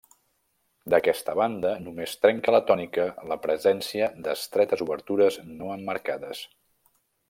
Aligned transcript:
D'aquesta 0.93 1.35
banda, 1.39 1.73
només 1.89 2.15
trenca 2.25 2.55
la 2.57 2.63
tònica 2.71 3.07
la 3.33 3.39
presència 3.45 4.11
d'estretes 4.29 4.87
obertures 4.89 5.41
no 5.61 5.75
emmarcades. 5.81 6.47